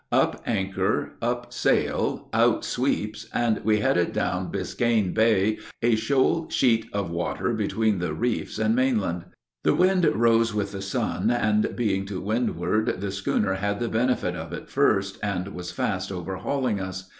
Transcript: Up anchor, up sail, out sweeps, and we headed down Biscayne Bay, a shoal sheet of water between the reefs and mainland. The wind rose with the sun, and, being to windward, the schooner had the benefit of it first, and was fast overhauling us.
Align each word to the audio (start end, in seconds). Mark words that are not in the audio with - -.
Up 0.11 0.41
anchor, 0.47 1.11
up 1.21 1.53
sail, 1.53 2.27
out 2.33 2.65
sweeps, 2.65 3.27
and 3.35 3.63
we 3.63 3.81
headed 3.81 4.13
down 4.13 4.51
Biscayne 4.51 5.13
Bay, 5.13 5.59
a 5.83 5.95
shoal 5.95 6.49
sheet 6.49 6.87
of 6.91 7.11
water 7.11 7.53
between 7.53 7.99
the 7.99 8.11
reefs 8.15 8.57
and 8.57 8.75
mainland. 8.75 9.25
The 9.63 9.75
wind 9.75 10.05
rose 10.07 10.55
with 10.55 10.71
the 10.71 10.81
sun, 10.81 11.29
and, 11.29 11.75
being 11.75 12.05
to 12.07 12.19
windward, 12.19 12.99
the 12.99 13.11
schooner 13.11 13.53
had 13.53 13.79
the 13.79 13.89
benefit 13.89 14.35
of 14.35 14.51
it 14.53 14.71
first, 14.71 15.19
and 15.21 15.49
was 15.49 15.71
fast 15.71 16.11
overhauling 16.11 16.79
us. 16.79 17.07